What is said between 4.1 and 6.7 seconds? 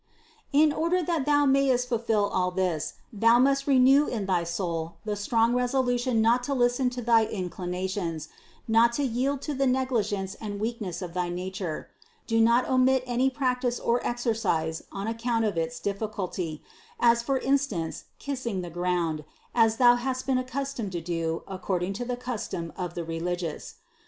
thy soul the strong resolution not to